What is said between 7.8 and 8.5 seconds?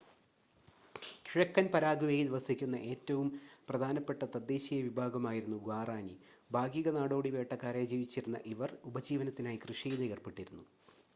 ജീവിച്ചിരുന്ന